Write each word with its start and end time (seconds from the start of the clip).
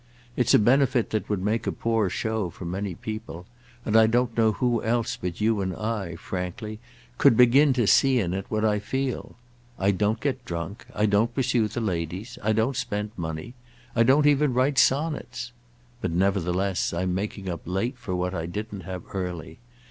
It's 0.35 0.55
a 0.55 0.57
benefit 0.57 1.11
that 1.11 1.29
would 1.29 1.43
make 1.43 1.67
a 1.67 1.71
poor 1.71 2.09
show 2.09 2.49
for 2.49 2.65
many 2.65 2.95
people; 2.95 3.45
and 3.85 3.95
I 3.95 4.07
don't 4.07 4.35
know 4.35 4.53
who 4.53 4.81
else 4.81 5.15
but 5.15 5.39
you 5.39 5.61
and 5.61 5.75
I, 5.75 6.15
frankly, 6.15 6.79
could 7.19 7.37
begin 7.37 7.71
to 7.73 7.85
see 7.85 8.17
in 8.19 8.33
it 8.33 8.47
what 8.49 8.65
I 8.65 8.79
feel. 8.79 9.35
I 9.77 9.91
don't 9.91 10.19
get 10.19 10.43
drunk; 10.43 10.87
I 10.95 11.05
don't 11.05 11.35
pursue 11.35 11.67
the 11.67 11.81
ladies; 11.81 12.39
I 12.41 12.51
don't 12.51 12.75
spend 12.75 13.11
money; 13.15 13.53
I 13.95 14.01
don't 14.01 14.25
even 14.25 14.55
write 14.55 14.79
sonnets. 14.79 15.51
But 16.01 16.09
nevertheless 16.09 16.93
I'm 16.95 17.13
making 17.13 17.47
up 17.47 17.61
late 17.65 17.95
for 17.99 18.15
what 18.15 18.33
I 18.33 18.47
didn't 18.47 18.81
have 18.81 19.03
early. 19.13 19.59